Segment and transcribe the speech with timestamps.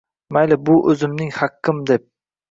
[0.35, 2.09] Mayli, bu o`zimning haqqim deb